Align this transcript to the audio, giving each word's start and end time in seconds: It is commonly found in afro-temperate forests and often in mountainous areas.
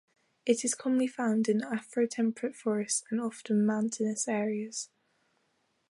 It 0.47 0.65
is 0.65 0.73
commonly 0.73 1.05
found 1.05 1.47
in 1.47 1.61
afro-temperate 1.63 2.55
forests 2.55 3.03
and 3.11 3.21
often 3.21 3.57
in 3.57 3.65
mountainous 3.67 4.27
areas. 4.27 4.89